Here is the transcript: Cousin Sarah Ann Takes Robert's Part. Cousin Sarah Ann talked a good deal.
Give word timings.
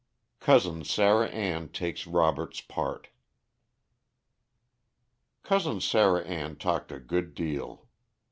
Cousin 0.39 0.83
Sarah 0.83 1.27
Ann 1.29 1.69
Takes 1.69 2.07
Robert's 2.07 2.59
Part. 2.59 3.09
Cousin 5.43 5.79
Sarah 5.79 6.25
Ann 6.25 6.55
talked 6.55 6.91
a 6.91 6.99
good 6.99 7.35
deal. 7.35 7.87